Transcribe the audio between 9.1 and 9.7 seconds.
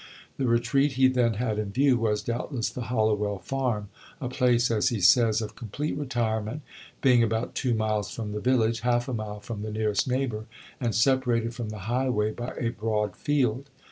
mile from the